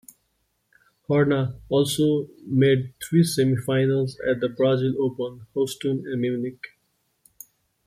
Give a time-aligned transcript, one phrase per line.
[1.07, 6.59] Horna also made three semi finals at the Brazil Open, Houston and Munich.